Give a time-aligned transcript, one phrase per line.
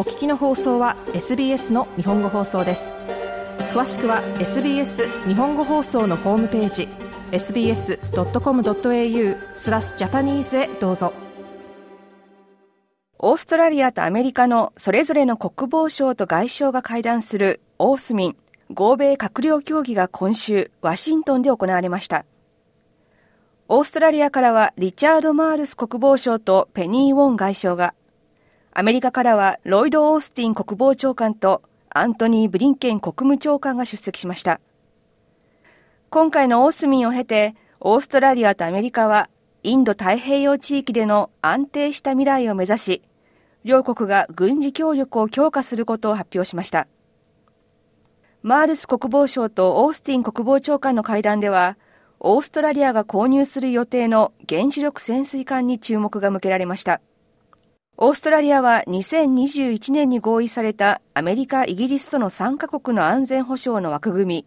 [0.00, 2.94] お聞きの放送は SBS の日本語放送です。
[3.74, 6.88] 詳しくは SBS 日本語放送のホームページ
[7.32, 7.98] sbs.com.au
[9.56, 11.12] スラスジャパニーズへどうぞ。
[13.18, 18.36] オーストラリアとアメリカのそれぞれの国防相と外相が会談するオースミン
[18.72, 22.24] 合米閣僚協議が今週ワシントンで行われました。
[23.68, 27.92] オーストラリアからはリチャード・マールス国防相とペニー・ウォン外相が
[28.72, 34.60] アメリカからはロイド・オースティン国防長官とアントニー・ブリンケン国務長官が出席しました。
[36.08, 39.28] 今回のオースミンを経て、オーストラリアとアメリカは
[39.64, 43.02] インド太平洋地域での安定した未来を目指し、
[43.64, 46.86] 両国が軍事協力を強化することを発表しました。
[48.42, 51.76] マールス国防相とオースティン国防長官の会談では、
[52.20, 57.00] オーストラリアが購入する予定の原子力潜水艦に注目が向けられました。
[58.02, 64.46] オーストラリアは2021年に合意されたアメリカ、イギリスとの3カ国の安全保障の枠組み、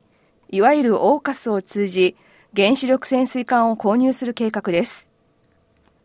[0.50, 2.16] いわゆるオーカスを通じ、
[2.56, 5.08] 原子力潜水艦を購入する計画です。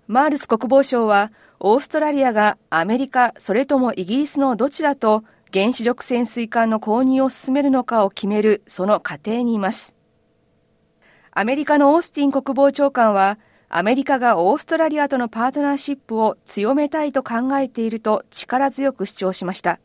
[0.09, 9.97] マールス国防相は、オーストラリアがアメリカ、それともイギリスのどちらと原子力潜水艦の購入を進めるのかを決めるその過程にいます。
[11.31, 13.39] アメリカのオースティン国防長官は、
[13.70, 19.78] アメリカがオーストラリアとのパートナーシップを強めたいと考えていると力強く主張しました。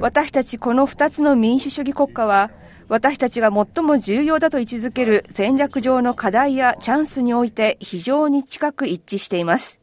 [0.00, 2.50] 私たちこの2つの民主主義国家は、
[2.88, 9.80] 私たちが最も重要だと位置づける戦略上の課題やチャンスにおいて非常に近く一致しています。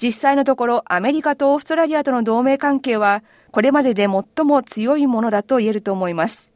[0.00, 6.52] 実際のところ、アメリカとオーストラリアとの同盟関係は、これまでで最も強いものだと言えると思います。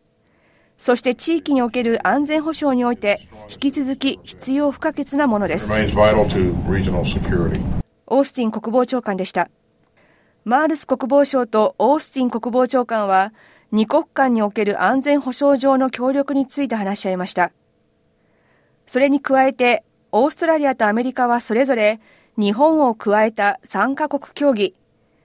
[0.82, 5.72] そして地域における安全保障において、引き続き必要不可欠なものです。
[5.72, 5.88] オー
[8.24, 9.48] スティン国防長官でした。
[10.44, 13.32] マールス国防相とオースティン国防長官は、
[13.70, 17.52] 二国間における安全保障上の協力について話し合いました。
[18.88, 22.00] それに加えて、オーストラリアとアメリカはそれぞれ
[22.36, 24.74] 日本を加えた3カ国協議、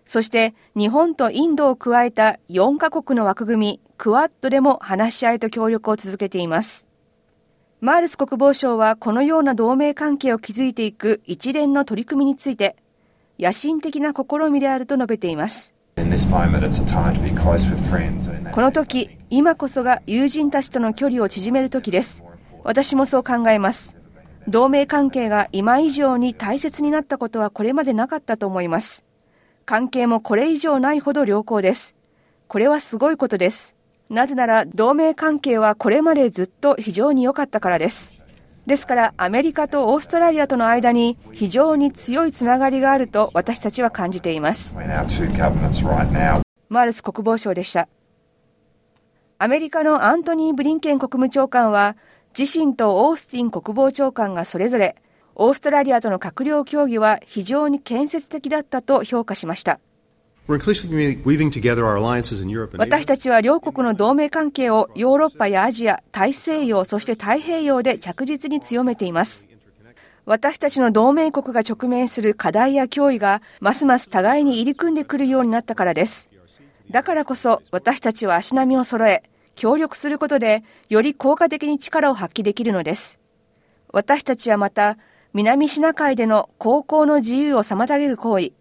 [0.07, 6.85] そして日本とインドを加えた4カ国の枠組み、クワッドでも話し合いと協力を続けています。
[7.81, 12.77] マールス国防相はこのような同盟関係を築いていく一連の取り組みについて、
[13.37, 15.73] 野心的な試みであると述べています。
[15.97, 16.01] こ
[18.61, 22.23] の時、今こそが友人たちとの距離を縮める時です。
[22.63, 23.97] 私もそう考えます。
[24.47, 29.06] 同盟関係が今以上に大切になったことはこれまでなかったと思います。
[29.67, 31.93] 関係もこれ以上ないほど良好です。
[32.47, 33.75] これはすごいことです。
[34.09, 38.21] なぜなら同盟関係はこれまでずっと非常に良かったからです。
[38.65, 44.73] ですからアメリカとオーストラリアとの間に非常に強いつながりがあると私たちは感じています。
[46.69, 47.89] マールス国防相でした。
[49.37, 51.97] アメリカのアントニー・ブリンケン国務長官は
[52.39, 54.95] 自身とオースティン国防長官がそれぞれ
[55.39, 59.79] オーストラリアとの閣僚協議は非常に建設的だったと評価しました。
[60.47, 60.87] 私
[63.05, 69.45] たちは両国の同盟関係をヨーロッパやアジア、大西洋、そして太平洋で着実に強めています。
[70.25, 76.29] 私たちの同盟国が直面する課題や脅威がますます互いに入り組んでくるようになったからです。
[76.89, 79.21] だからこそ私たちは足並みを揃え、
[79.55, 83.19] 協力することでより効果的に力を発揮できるのです。
[83.93, 84.97] 私たちはまた
[85.37, 88.53] 南シナ海での航行の自由を妨げる行為、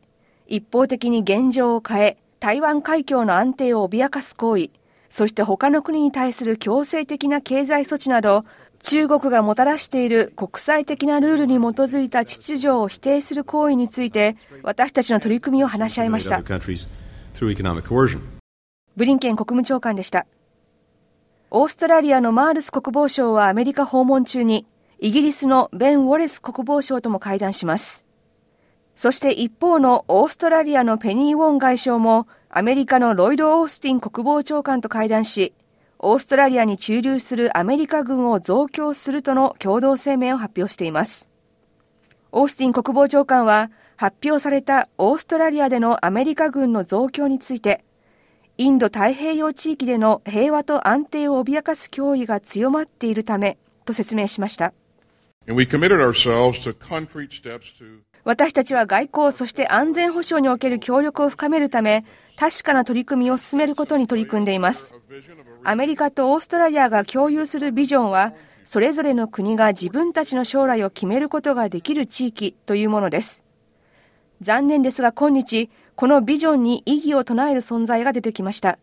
[0.47, 4.69] 一方的に現状を変え、台湾海峡の安定を脅かす行為、
[5.09, 8.45] そして他の国に対する強制的な経済措置など、
[8.83, 16.43] 中国がもたらしている国際的なルールに基づいた秩序を否定する行為について、私たちの取り組みを話し合いました。
[18.97, 20.27] ブリンケン国務長官でした。
[21.51, 24.67] オーストラリアのマールス国防相はアメリカ訪問中に、
[24.99, 28.05] イギリスのベン・ウォレス国防相とも会談します。
[28.95, 35.53] そして一方のオーストラリアのペニー・ウォン外相もアメリカのロイド・オースティン国防長官と会談し、
[35.99, 41.29] オーストラリアに駐留するアメリカ軍を増強するとの共同声明を発表しています。
[42.33, 47.85] オースティン国防長官は発表されたオーストラリアでのアメリカ軍の増強について、
[48.57, 54.73] インド太平洋地域での平和と安定を脅かす脅威が強まっているためと説明しました。
[58.25, 62.05] 私たちは外交、そして安全保障における協力を深めるため、
[62.37, 64.95] 確かな取り組みを進めることに取り組んでいます。
[65.63, 68.35] アメリカとオーストラリアが共有するビジョンは、
[68.65, 73.45] それぞれの国が自分たちの将来を決めることができる地域というものです。
[74.41, 78.81] 残念ですが今日、このビジョンに異議を唱える存在が出てきました。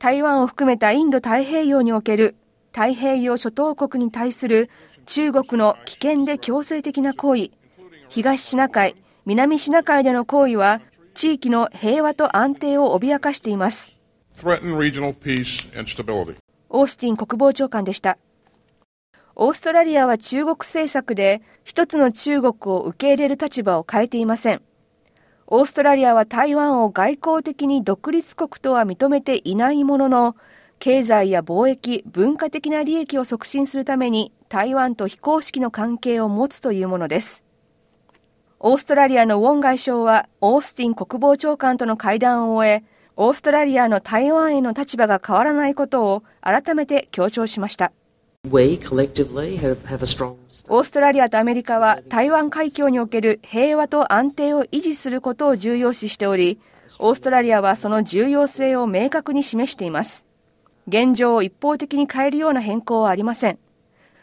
[0.00, 2.34] 台湾を含めたインド太平洋における
[2.72, 4.68] 太平洋諸島国に対する
[5.06, 7.50] 中国の危険で強制的な行為、
[8.08, 10.80] 東シナ海、南シナ海での行為は
[11.14, 13.96] 地域の平和と安定を脅かしています。
[16.68, 18.18] オースティン国防長官でした。
[19.36, 24.62] オーストラリアは中国政策で一つの中国を受け入れる立場を変えていません。
[25.46, 30.36] オーストラリアは台湾を外交的に独立国とは認めていないものの、
[30.78, 37.42] 経済や貿易、文化的な利益を促進するために台湾と非公式の関係を持つというものです。
[38.60, 42.84] オーストラリアのウォン外相はオースティン国防長官との会談を終え、
[43.16, 47.92] オーストラリアの台湾への立場が変わらないことを改めて強調しました。
[48.44, 56.60] オーストラリアとアメリカは台湾海峡における平和と安定を維持することを重要視しており、
[56.98, 60.25] オーストラリアはその重要性を明確に示しています。
[60.86, 63.58] 現状を一方的に変えるような変更はありません。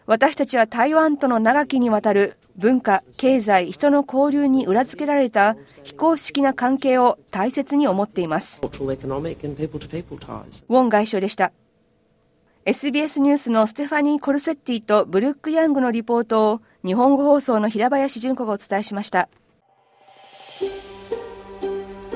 [0.06, 8.62] 私たちは台湾との長きにわたる文化、経済、人の交流に裏付けられた非公式な関係を大切に思っています。
[8.62, 11.52] ウォン外相でした。
[12.66, 19.28] SBS ニュースのステファニー・コルセッティとブルック・ヤングのリポートを日本語放送の平林純子がお伝えしました。